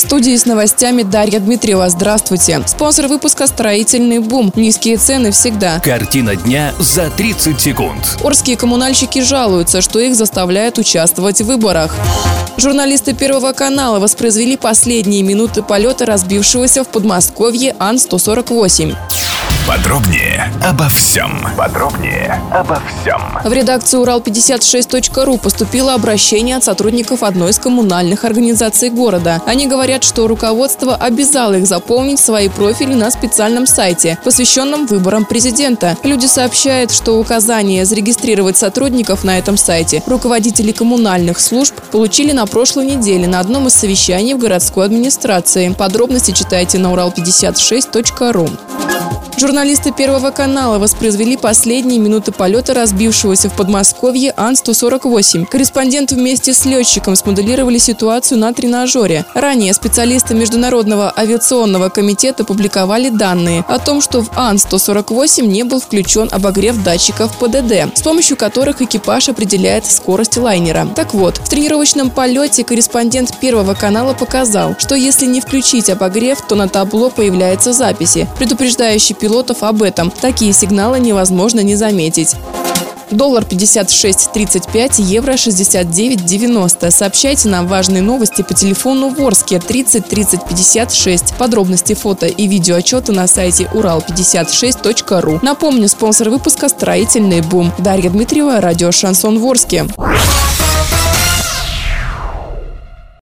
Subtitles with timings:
[0.00, 1.90] В студии с новостями Дарья Дмитриева.
[1.90, 2.62] Здравствуйте.
[2.66, 4.50] Спонсор выпуска «Строительный бум».
[4.56, 5.78] Низкие цены всегда.
[5.80, 8.16] Картина дня за 30 секунд.
[8.24, 11.94] Орские коммунальщики жалуются, что их заставляют участвовать в выборах.
[12.56, 18.96] Журналисты Первого канала воспроизвели последние минуты полета разбившегося в Подмосковье Ан-148.
[19.70, 21.46] Подробнее обо всем.
[21.56, 23.22] Подробнее обо всем.
[23.44, 29.40] В редакцию Урал56.ру поступило обращение от сотрудников одной из коммунальных организаций города.
[29.46, 35.96] Они говорят, что руководство обязало их заполнить свои профили на специальном сайте, посвященном выборам президента.
[36.02, 42.86] Люди сообщают, что указание зарегистрировать сотрудников на этом сайте руководители коммунальных служб получили на прошлой
[42.86, 45.72] неделе на одном из совещаний в городской администрации.
[45.78, 48.48] Подробности читайте на урал56.ру.
[49.40, 55.46] Журналисты Первого канала воспроизвели последние минуты полета разбившегося в Подмосковье Ан-148.
[55.46, 59.24] Корреспонденты вместе с летчиком смоделировали ситуацию на тренажере.
[59.32, 66.28] Ранее специалисты Международного авиационного комитета публиковали данные о том, что в Ан-148 не был включен
[66.30, 70.86] обогрев датчиков ПДД, с помощью которых экипаж определяет скорость лайнера.
[70.94, 76.56] Так вот, в тренировочном полете корреспондент Первого канала показал, что если не включить обогрев, то
[76.56, 80.10] на табло появляются записи, предупреждающие пилотов об этом.
[80.10, 82.34] Такие сигналы невозможно не заметить.
[83.12, 86.90] Доллар 56.35, евро 69.90.
[86.90, 91.34] Сообщайте нам важные новости по телефону Ворске 30 30 56.
[91.34, 95.40] Подробности фото и видео отчета на сайте урал56.ру.
[95.42, 97.72] Напомню, спонсор выпуска «Строительный бум».
[97.78, 99.86] Дарья Дмитриева, радио «Шансон Ворске».